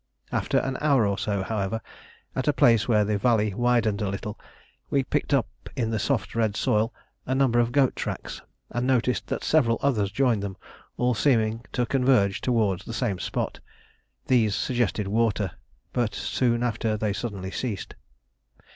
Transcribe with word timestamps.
After 0.31 0.57
an 0.57 0.79
hour 0.81 1.05
or 1.05 1.15
so, 1.19 1.43
however, 1.43 1.79
at 2.35 2.47
a 2.47 2.53
place 2.53 2.87
where 2.87 3.05
the 3.05 3.19
valley 3.19 3.53
widened 3.53 4.01
a 4.01 4.09
little, 4.09 4.39
we 4.89 5.03
picked 5.03 5.31
up 5.31 5.47
in 5.75 5.91
the 5.91 5.99
soft 5.99 6.33
red 6.33 6.55
soil 6.55 6.91
a 7.27 7.35
number 7.35 7.59
of 7.59 7.71
goat 7.71 7.95
tracks, 7.95 8.41
and 8.71 8.87
noticed 8.87 9.27
that 9.27 9.43
several 9.43 9.77
others 9.83 10.11
joined 10.11 10.41
them, 10.41 10.57
all 10.97 11.13
seeming 11.13 11.63
to 11.73 11.85
converge 11.85 12.41
towards 12.41 12.83
the 12.83 12.93
same 12.93 13.19
spot. 13.19 13.59
These 14.25 14.55
suggested 14.55 15.07
water, 15.07 15.51
but 15.93 16.15
soon 16.15 16.63
after 16.63 16.97
they 16.97 17.13
suddenly 17.13 17.51
ceased. 17.51 17.93